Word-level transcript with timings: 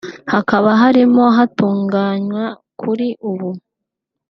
hakaba 0.33 0.69
harimo 0.81 1.23
hatunganywa 1.35 2.43
kuri 2.81 3.07
ubu 3.29 3.49